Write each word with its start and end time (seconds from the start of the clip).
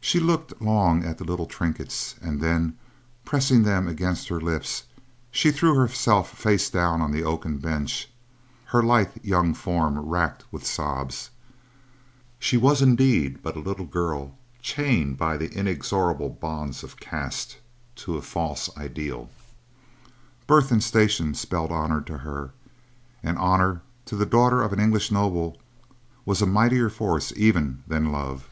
She 0.00 0.20
looked 0.20 0.62
long 0.62 1.04
at 1.04 1.18
the 1.18 1.24
little 1.24 1.44
trinkets 1.44 2.14
and 2.22 2.40
then, 2.40 2.78
pressing 3.26 3.64
them 3.64 3.86
against 3.88 4.28
her 4.28 4.40
lips, 4.40 4.84
she 5.30 5.50
threw 5.50 5.74
herself 5.74 6.30
face 6.30 6.70
down 6.70 7.00
upon 7.02 7.12
an 7.14 7.24
oaken 7.26 7.58
bench, 7.58 8.08
her 8.66 8.82
lithe 8.82 9.16
young 9.22 9.52
form 9.52 9.98
racked 9.98 10.44
with 10.52 10.64
sobs. 10.64 11.28
She 12.38 12.56
was 12.56 12.80
indeed 12.80 13.42
but 13.42 13.56
a 13.56 13.60
little 13.60 13.84
girl 13.84 14.36
chained 14.62 15.18
by 15.18 15.36
the 15.36 15.52
inexorable 15.52 16.30
bonds 16.30 16.82
of 16.84 16.98
caste 17.00 17.58
to 17.96 18.16
a 18.16 18.22
false 18.22 18.70
ideal. 18.78 19.28
Birth 20.46 20.70
and 20.70 20.82
station 20.82 21.34
spelled 21.34 21.72
honor 21.72 22.00
to 22.02 22.18
her, 22.18 22.52
and 23.24 23.36
honor, 23.36 23.82
to 24.06 24.16
the 24.16 24.24
daughter 24.24 24.62
of 24.62 24.72
an 24.72 24.80
English 24.80 25.10
noble, 25.10 25.58
was 26.24 26.40
a 26.40 26.46
mightier 26.46 26.88
force 26.88 27.32
even 27.36 27.82
than 27.88 28.12
love. 28.12 28.48